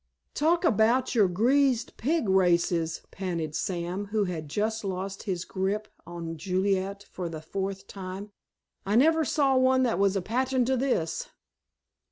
[0.33, 6.37] "Talk about your greased pig races," panted Sam, who had just lost his grip on
[6.37, 8.31] Juliet for the fourth time,
[8.83, 11.29] "I never saw one that was a patchin' to this!"